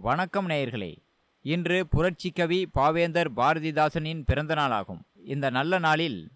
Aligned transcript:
வணக்கம் 0.00 0.48
நேயர்களே. 0.48 0.96
இன்று 1.42 1.86
புரட்சிக்கவி 1.92 2.64
பாவேந்தர் 2.74 3.26
பாரதிதாசனின் 3.36 4.22
பிறந்த 4.26 4.54
நாளாகும். 4.54 5.00
இந்த 5.24 5.50
நல்ல 5.50 5.78
நாளில் 5.78 6.30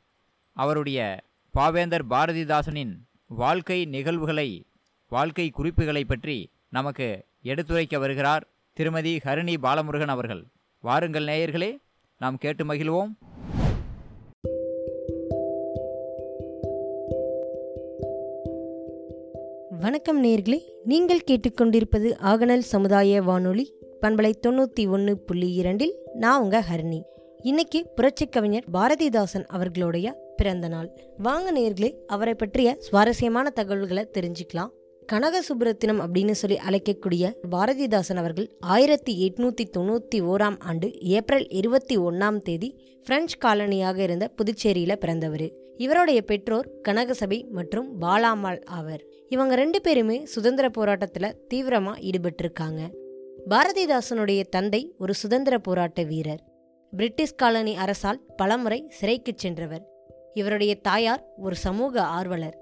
அவருடைய 0.53 1.23
பாவேந்தர் 1.55 2.03
பாரதிதாசனின் 2.11 2.95
வாழ்க்கை 3.27 3.85
நிகழ்வுகளை 3.85 4.67
வாழ்க்கை 5.09 5.51
குறிப்புகளை 5.51 6.05
பற்றி 6.05 6.51
நமக்கு 6.71 7.25
எடுத்துரைக்க 7.43 7.99
வருகிறார் 7.99 8.47
திருமதி 8.73 9.17
ஹரிணி 9.17 9.57
பாலமுருகன் 9.63 10.15
அவர்கள். 10.17 10.47
வாருங்கள் 10.81 11.25
நேயர்களே 11.25 11.77
நாம் 12.19 12.39
கேட்டு 12.39 12.65
மகிழ்வோம். 12.65 13.13
வணக்கம் 20.05 20.31
நேர்களே 20.31 20.61
நீங்கள் 20.85 21.21
கேட்டுக்கொண்டிருப்பது 21.31 22.17
ஆகனல் 22.19 22.59
சமுதாய 22.59 23.23
வானொலி 23.23 23.75
பண்பலை 24.01 24.33
தொண்ணூற்றி 24.47 24.89
ஒன்று 24.89 25.19
புள்ளி 25.19 25.53
இரண்டில் 25.53 25.95
நான் 26.15 26.43
உங்க 26.43 26.65
ஹரிணி. 26.71 27.03
இன்னைக்கு 27.43 27.87
புரட்சி 27.95 28.27
கவிஞர் 28.27 28.65
பாரதிதாசன் 28.73 29.45
அவர்களுடைய 29.47 30.35
பிறந்த 30.37 30.69
நாள். 30.69 30.91
வாங்க 31.19 31.53
நேர்களே 31.61 31.95
அவரை 32.07 32.35
பற்றிய 32.35 32.77
சுவாரஸ்யமான 32.79 33.51
தகவல்களை 33.51 34.09
தெரிஞ்சுக்கலாம். 34.19 34.73
கனக 35.07 35.43
சுப்ரத்தினம் 35.43 36.03
அப்படின்னு 36.07 36.31
சொல்லி 36.31 36.59
அழைக்கக்கூடிய 36.69 37.33
பாரதிதாசன் 37.51 38.17
அவர்கள் 38.17 38.57
ஆயிரத்தி 38.61 39.15
எட்நூத்தி 39.29 39.65
தொண்ணூத்தி 39.77 40.15
ஓராம் 40.15 40.61
ஆண்டு 40.61 41.01
ஏப்ரல் 41.01 41.49
இருபத்தி 41.49 41.99
ஒன்னாம் 41.99 42.39
தேதி 42.39 42.77
பிரெஞ்சு 43.05 43.39
காலனியாக 43.39 43.99
இருந்த 43.99 44.31
புதுச்சேரியில 44.37 44.97
பிறந்தவர். 44.97 45.49
இவருடைய 45.77 46.23
பெற்றோர் 46.23 46.71
கனகசபை 46.89 47.49
மற்றும் 47.49 48.01
பாலாமாள் 48.01 48.65
ஆவர். 48.65 49.11
இவங்க 49.33 49.55
ரெண்டு 49.55 49.81
பேருமே 49.81 50.25
சுதந்திர 50.25 50.69
போராட்டத்தில் 50.69 51.37
தீவிரமாக 51.49 52.01
ஈடுபட்டிருக்காங்க. 52.01 52.81
பாரதிதாசனுடைய 53.51 54.43
தந்தை 54.49 54.95
ஒரு 54.99 55.15
சுதந்திர 55.15 55.59
போராட்ட 55.59 56.03
வீரர். 56.03 56.43
பிரிட்டிஷ் 56.97 57.35
காலனி 57.35 57.77
அரசால் 57.77 58.21
பலமுறை 58.37 58.85
சிறைக்கு 58.89 59.33
சென்றவர். 59.37 59.85
இவருடைய 60.35 60.75
தாயார் 60.75 61.25
ஒரு 61.37 61.57
சமூக 61.57 62.03
ஆர்வலர். 62.03 62.57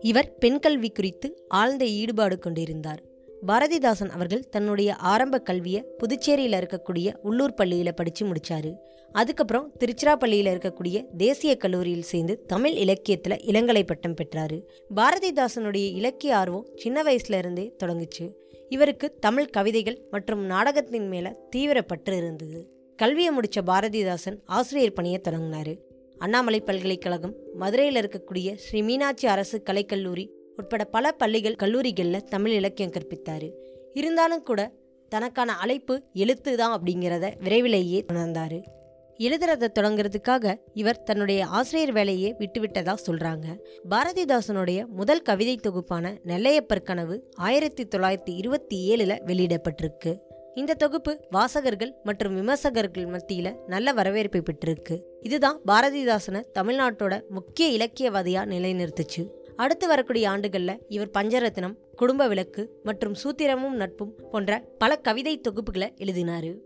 இவர் 0.00 0.34
பெண் 0.38 0.58
கல்வி 0.58 0.90
குறித்து 0.90 1.44
ஆழ்ந்த 1.48 1.86
ஈடுபாடு 1.86 2.38
கொண்டிருந்தார். 2.38 3.02
பாரதிதாசன் 3.42 4.08
அவர்கள் 4.08 4.48
தன்னுடைய 4.48 4.96
ஆரம்ப 4.96 5.38
கல்வியை 5.38 5.84
புதுச்சேரியில் 5.98 6.52
இருக்கக்கூடிய 6.52 7.14
உள்ளூர் 7.22 7.54
பள்ளியில் 7.54 7.94
படித்து 7.94 8.26
முடித்தார் 8.26 8.94
அதுக்கப்புறம் 9.12 9.72
திருச்சிராப்பள்ளியில் 9.80 10.52
இருக்கக்கூடிய 10.52 11.04
தேசிய 11.16 11.56
கல்லூரியில் 11.56 12.02
சேர்ந்து 12.02 12.44
தமிழ் 12.46 12.72
இலக்கியத்தில் 12.72 13.40
இளங்கலை 13.46 13.82
பட்டம் 13.86 14.14
பெற்றார். 14.14 14.54
பாரதிதாசனுடைய 14.96 15.92
இலக்கிய 15.92 16.36
ஆர்வம் 16.36 16.66
சின்ன 16.76 17.02
வயசுல 17.02 17.38
இருந்தே 17.38 17.74
தொடங்குச்சு. 17.84 18.32
இவருக்கு 18.68 19.16
தமிழ் 19.20 19.46
கவிதைகள் 19.46 20.00
மற்றும் 20.10 20.44
நாடகத்தின் 20.44 21.08
மேலே 21.08 21.30
தீவிர 21.50 21.82
பற்று 21.82 22.16
இருந்தது. 22.16 22.70
கல்வியை 22.96 23.32
முடிச்ச 23.36 23.60
பாரதிதாசன் 23.66 24.38
ஆசிரியர் 24.44 24.92
பணியை 24.92 25.20
தொடங்கினாரு. 25.28 25.78
அண்ணாமலை 26.18 26.60
பல்கலைக்கழகம் 26.60 27.34
மதுரையில் 27.54 28.00
இருக்கக்கூடிய 28.02 28.54
ஸ்ரீ 28.54 28.82
மீனாட்சி 28.82 29.28
அரசு 29.28 29.62
கலைக்கல்லூரி 29.70 30.28
உட்பட 30.56 30.84
பல 30.84 31.12
பள்ளிகள் 31.12 31.54
கல்லூரிகளில் 31.54 32.24
தமிழ் 32.24 32.52
இலக்கியம் 32.52 32.92
கற்பித்தார். 32.92 33.48
இருந்தாலும் 33.94 34.42
கூட 34.42 34.72
தனக்கான 35.08 35.52
அழைப்பு 35.52 36.02
எழுத்து 36.14 36.56
தான் 36.56 36.80
அப்படிங்கிறத 36.80 37.26
விரைவிலேயே 37.40 38.04
உணர்ந்தார். 38.12 38.58
எழுதுறதை 39.18 39.68
தொடங்குறதுக்காக 39.78 40.54
இவர் 40.74 41.02
தன்னுடைய 41.02 41.46
ஆசிரியர் 41.46 41.92
வேலையே 41.92 42.34
விட்டுவிட்டதா 42.38 42.94
சொல்கிறாங்க 43.06 43.46
பாரதிதாசனுடைய 43.90 44.86
முதல் 44.86 45.22
கவிதை 45.22 45.56
தொகுப்பான 45.56 46.18
நெல்லையப்பர் 46.24 46.82
கனவு 46.82 47.30
ஆயிரத்தி 47.34 47.84
தொள்ளாயிரத்தி 47.84 48.32
இருபத்தி 48.36 48.78
ஏழில் 48.90 49.22
வெளியிடப்பட்டிருக்கு. 49.26 50.12
இந்த 50.54 50.74
தொகுப்பு 50.74 51.20
வாசகர்கள் 51.30 51.94
மற்றும் 52.04 52.36
விமர்சகர்கள் 52.36 53.06
மத்தியில் 53.06 53.56
நல்ல 53.66 53.92
வரவேற்பை 53.92 54.40
பெற்றிருக்கு. 54.40 55.00
இதுதான் 55.20 55.60
பாரதிதாசனை 55.66 56.42
தமிழ்நாட்டோட 56.58 57.20
முக்கிய 57.28 57.66
இலக்கியவாதியாக 57.78 58.50
நிலைநிறுத்துச்சு. 58.52 59.24
அடுத்து 59.56 59.86
வரக்கூடிய 59.86 60.30
ஆண்டுகளில் 60.30 60.80
இவர் 60.88 61.10
பஞ்சரத்னம் 61.18 61.74
குடும்ப 61.96 62.28
விளக்கு 62.28 62.70
மற்றும் 62.82 63.14
சூத்திரமும் 63.24 63.70
நட்பும் 63.70 64.14
போன்ற 64.30 64.64
பல 64.78 64.96
கவிதை 64.96 65.40
தொகுப்புகளை 65.40 65.88
எழுதினாரு. 65.98 66.56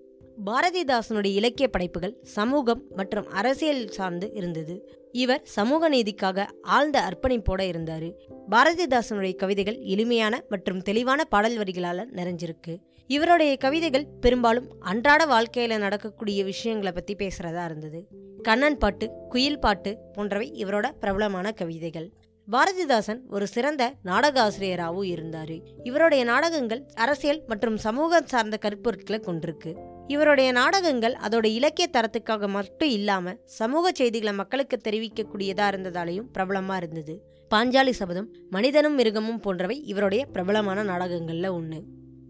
பாரதிதாசனுடைய 0.46 1.34
இலக்கிய 1.34 1.68
படைப்புகள் 1.68 2.16
சமூகம் 2.22 2.82
மற்றும் 2.96 3.28
அரசியல் 3.28 3.88
சார்ந்து 3.88 4.30
இருந்தது. 4.34 4.98
இவர் 5.12 5.40
சமூக 5.44 5.90
நீதிக்காக 5.90 6.46
ஆழ்ந்த 6.62 7.02
அர்ப்பணிப்போட 7.02 7.60
இருந்தார். 7.60 8.08
பாரதிதாசனுடைய 8.50 9.34
கவிதைகள் 9.34 9.78
எளிமையான 9.78 10.44
மற்றும் 10.48 10.80
தெளிவான 10.80 11.24
பாடல் 11.24 11.56
வரிகளால் 11.56 12.06
நிறைஞ்சிருக்கு. 12.14 12.76
இவருடைய 13.06 13.56
கவிதைகள் 13.56 14.06
பெரும்பாலும் 14.20 14.68
அன்றாட 14.80 15.26
வாழ்க்கையில 15.26 15.78
நடக்கக்கூடிய 15.78 16.44
விஷயங்களை 16.44 16.92
பத்தி 16.92 17.14
பேசுறதா 17.14 17.64
இருந்தது. 17.64 18.06
கண்ணன் 18.42 18.78
பாட்டு 18.78 19.10
குயில் 19.28 19.58
பாட்டு 19.58 19.98
போன்றவை 20.12 20.64
இவரோட 20.64 20.90
பிரபலமான 21.00 21.52
கவிதைகள். 21.52 22.10
பாரதிதாசன் 22.52 23.18
ஒரு 23.28 23.46
சிறந்த 23.46 23.82
நாடக 24.02 24.42
ஆசிரியராகவும் 24.42 25.02
இருந்தார். 25.02 25.52
இவருடைய 25.82 26.24
நாடகங்கள் 26.24 26.80
அரசியல் 26.94 27.44
மற்றும் 27.46 27.76
சமூகம் 27.76 28.26
சார்ந்த 28.26 28.58
கருப்பொருட்களை 28.62 29.18
கொண்டிருக்கு. 29.26 29.72
இவருடைய 30.06 30.52
நாடகங்கள் 30.52 31.14
அதோட 31.26 31.46
இலக்கிய 31.58 31.88
தரத்துக்காக 31.92 32.48
மட்டும் 32.48 32.88
இல்லாமல் 32.88 33.38
சமூக 33.44 33.92
செய்திகளை 33.92 34.32
மக்களுக்கு 34.32 34.78
தெரிவிக்கக்கூடியதாக 34.88 35.70
இருந்ததாலையும் 35.72 36.26
பிரபலமாக 36.32 36.80
இருந்தது. 36.82 37.14
பாஞ்சாலி 37.50 37.90
சபதம் 37.90 38.28
மனிதனும் 38.50 38.98
மிருகமும் 38.98 39.40
போன்றவை 39.40 39.78
இவருடைய 39.84 40.24
பிரபலமான 40.26 40.82
நாடகங்களில் 40.82 41.50
ஒன்று 41.50 41.80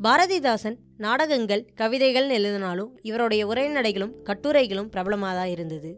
பாரதிதாசன் 0.02 0.78
நாடகங்கள் 0.96 1.66
கவிதைகள் 1.74 2.30
எழுதினாலும் 2.30 2.92
இவருடைய 3.02 3.42
உரைநடைகளும் 3.46 4.14
கட்டுரைகளும் 4.22 4.88
பிரபலமாக 4.88 5.34
தான் 5.34 5.52
இருந்தது. 5.56 5.90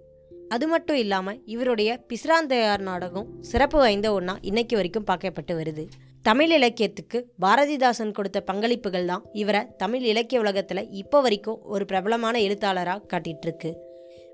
அது 0.52 0.66
மட்டும் 0.66 0.96
இல்லாமல் 0.96 1.42
இவருடைய 1.46 2.00
பிஸ்ராந்தையார் 2.08 2.80
நாடகம் 2.80 3.28
சிறப்பு 3.40 3.78
வாய்ந்த 3.78 4.12
ஒன்றா 4.12 4.38
இன்னைக்கு 4.40 4.76
வரைக்கும் 4.76 5.04
பார்க்கப்பட்டு 5.06 5.52
வருது. 5.52 5.84
தமிழ் 6.22 6.52
இலக்கியத்துக்கு 6.52 7.18
பாரதிதாசன் 7.40 8.12
கொடுத்த 8.12 8.44
பங்களிப்புகள் 8.52 9.04
தான் 9.04 9.24
இவரை 9.32 9.66
தமிழ் 9.76 10.02
இலக்கிய 10.02 10.40
உலகத்தில் 10.40 10.90
இப்போ 10.90 11.20
வரைக்கும் 11.20 11.62
ஒரு 11.62 11.84
பிரபலமான 11.84 12.40
எழுத்தாளராக 12.40 13.06
காட்டிகிட்ருக்கு 13.12 13.70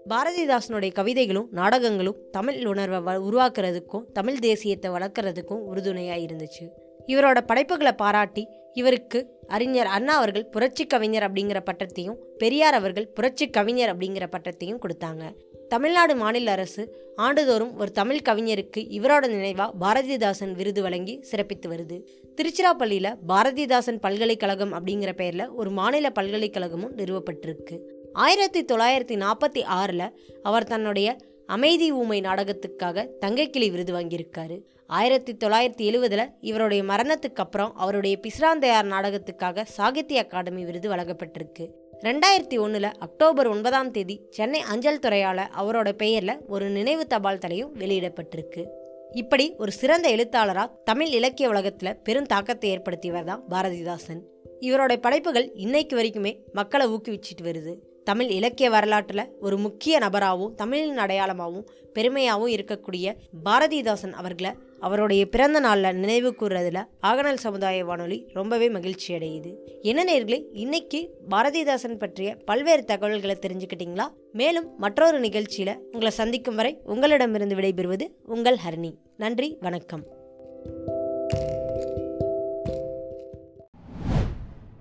பாரதிதாசனுடைய 0.09 0.93
கவிதைகளும் 0.93 1.49
நாடகங்களும் 1.51 2.19
தமிழ் 2.31 2.67
உணர்வை 2.67 3.01
வ- 3.01 3.23
உருவாக்குறதுக்கும் 3.23 4.05
தமிழ் 4.13 4.39
தேசியத்தை 4.39 4.91
வளர்க்குறதுக்கும் 4.91 5.65
உறுதுணையாக 5.65 6.21
இருந்துச்சு. 6.21 6.67
இவரோட 7.07 7.41
படைப்புகளை 7.41 7.93
பாராட்டி 7.93 8.47
இவருக்கு 8.73 9.19
அறிஞர் 9.47 9.87
அண்ணா 9.87 10.17
அவர்கள் 10.17 10.47
புரட்சி 10.47 10.87
கவிஞர் 10.87 11.33
அப்படிங்கிற 11.33 11.61
பட்டத்தையும் 11.65 12.19
பெரியார் 12.39 12.75
அவர்கள் 12.75 13.09
புரட்சி 13.09 13.51
கவிஞர் 13.51 13.97
அப்படிங்கிற 13.97 14.27
பட்டத்தையும் 14.33 14.81
கொடுத்தாங்க. 14.83 15.23
தமிழ்நாடு 15.69 16.17
மாநில 16.17 16.51
அரசு 16.51 17.13
ஆண்டுதோறும் 17.17 17.79
ஒரு 17.79 17.93
தமிழ் 17.93 18.21
கவிஞருக்கு 18.29 18.77
இவரோட 18.77 19.29
நினைவாக 19.29 19.73
பாரதிதாசன் 19.81 20.53
விருது 20.53 20.83
வழங்கி 20.83 21.21
சிறப்பித்து 21.23 21.69
வருது. 21.69 22.03
திருச்சிராப்பள்ளியில் 22.37 23.17
பாரதிதாசன் 23.29 24.01
பல்கலைக்கழகம் 24.01 24.73
அப்படிங்கிற 24.73 25.13
பெயரில் 25.13 25.49
ஒரு 25.49 25.71
மாநில 25.71 26.11
பல்கலைக்கழகமும் 26.11 26.97
நிறுவப்பட்டிருக்கு. 26.97 27.79
ஆயிரத்தி 28.13 28.65
தொள்ளாயிரத்தி 28.65 29.25
நாற்பத்தி 29.25 29.65
ஆறில் 29.65 30.21
அவர் 30.43 30.65
தன்னுடைய 30.65 31.17
அமைதி 31.47 31.93
ஊமை 31.93 32.21
நாடகத்துக்காக 32.21 33.09
தங்கைக்கிளி 33.27 33.71
விருது 33.71 33.95
வாங்கியிருக்காரு. 33.95 34.61
ஆயிரத்தி 34.87 35.37
தொள்ளாயிரத்தி 35.45 35.93
எழுவதில் 35.93 36.31
இவருடைய 36.41 36.83
மரணத்துக்கு 36.83 37.45
அப்புறம் 37.45 37.77
அவருடைய 37.77 38.21
பிஸ்ராந்தையார் 38.23 38.91
நாடகத்துக்காக 38.95 39.63
சாகித்ய 39.63 40.23
அகாடமி 40.23 40.65
விருது 40.65 40.91
வழங்கப்பட்டிருக்கு. 40.91 41.69
ரெண்டாயிரத்தி 42.03 42.57
ஒன்றில் 42.61 42.91
அக்டோபர் 42.99 43.47
ஒன்பதாம் 43.47 43.91
தேதி 43.91 44.21
சென்னை 44.31 44.61
அஞ்சல் 44.61 44.99
துறையால் 44.99 45.41
அவரோட 45.61 45.93
பெயரில் 45.93 46.41
ஒரு 46.49 46.69
நினைவு 46.69 47.07
தபால் 47.07 47.39
தலையும் 47.39 47.75
வெளியிடப்பட்டிருக்கு. 47.75 48.67
இப்படி 49.13 49.55
ஒரு 49.59 49.73
சிறந்த 49.73 50.09
எழுத்தாளராக 50.09 50.75
தமிழ் 50.85 51.07
இலக்கிய 51.07 51.49
உலகத்தில் 51.49 51.97
பெரும் 51.97 52.27
தாக்கத்தை 52.27 52.71
ஏற்படுத்தியவர் 52.71 53.25
தான் 53.25 53.43
பாரதிதாசன். 53.51 54.21
இவரோட 54.61 54.97
படைப்புகள் 54.97 55.51
இன்னைக்கு 55.55 55.97
வரைக்குமே 55.97 56.37
மக்களை 56.53 56.87
ஊக்குவிச்சிட்டு 56.87 57.43
வருது. 57.43 57.75
தமிழ் 58.05 58.31
இலக்கிய 58.31 58.71
வரலாற்றில் 58.71 59.29
ஒரு 59.41 59.57
முக்கிய 59.57 59.99
நபராகவும் 59.99 60.55
தமிழின் 60.55 60.99
அடையாளமாகவும் 60.99 61.69
பெருமையாகவும் 61.95 62.55
இருக்கக்கூடிய 62.59 63.17
பாரதிதாசன் 63.45 64.13
அவர்களை 64.13 64.55
அவருடைய 64.81 65.29
பிறந்த 65.29 65.61
நாளில் 65.61 65.97
நினைவு 65.97 66.35
கூறுறதுல 66.41 66.85
ஆகநல் 67.03 67.35
சமுதாய 67.35 67.85
வானொலி 67.85 68.31
ரொம்பவே 68.33 68.69
மகிழ்ச்சி 68.69 69.15
அடையுது. 69.15 69.55
என்ன 69.83 70.05
நேர்களே 70.05 70.43
இன்னைக்கு 70.53 71.11
பாரதிதாசன் 71.31 71.99
பற்றிய 71.99 72.37
பல்வேறு 72.45 72.85
தகவல்களை 72.85 73.39
தெரிஞ்சுக்கிட்டீங்களா? 73.41 74.09
மேலும் 74.33 74.79
மற்றொரு 74.79 75.21
நிகழ்ச்சியில 75.21 75.77
உங்களை 75.77 76.11
சந்திக்கும் 76.11 76.55
வரை 76.55 76.81
உங்களிடமிருந்து 76.85 77.55
விடைபெறுவது 77.55 78.07
உங்கள் 78.25 78.59
ஹரணி. 78.69 78.95
நன்றி 79.17 79.57
வணக்கம். 79.61 80.05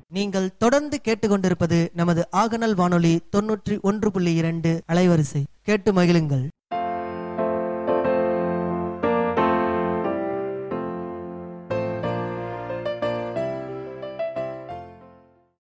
நீங்கள் 0.10 0.58
தொடர்ந்து 0.58 1.00
கேட்டுக்கொண்டிருப்பது 1.08 1.88
நமது 1.94 2.28
ஆகநல் 2.38 2.76
வானொலி 2.76 3.20
தொன்னூற்றி 3.36 3.82
ஒன்று 3.82 4.12
புள்ளி 4.12 4.34
இரண்டு 4.34 4.82
அலைவரிசை. 4.94 5.44
கேட்டு 5.62 5.94
மகிழுங்கள். 5.94 6.48